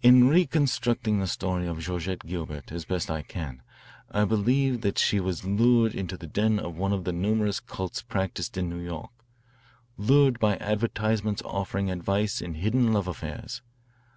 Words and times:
"In 0.00 0.28
reconstructing 0.28 1.18
the 1.18 1.26
story 1.26 1.66
of 1.66 1.80
Georgette 1.80 2.20
Gilbert, 2.24 2.70
as 2.70 2.84
best 2.84 3.10
I 3.10 3.22
can, 3.22 3.62
I 4.12 4.24
believe 4.24 4.82
that 4.82 4.96
she 4.96 5.18
was 5.18 5.44
lured 5.44 6.08
to 6.08 6.16
the 6.16 6.28
den 6.28 6.60
of 6.60 6.76
one 6.76 6.92
of 6.92 7.02
the 7.02 7.12
numerous 7.12 7.58
cults 7.58 8.00
practised 8.00 8.56
in 8.56 8.70
New 8.70 8.78
York, 8.78 9.10
lured 9.96 10.38
by 10.38 10.56
advertisements 10.58 11.42
offering 11.44 11.90
advice 11.90 12.40
in 12.40 12.54
hidden 12.54 12.92
love 12.92 13.08
affairs. 13.08 13.60